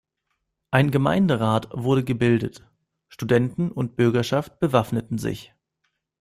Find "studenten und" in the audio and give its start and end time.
3.07-3.95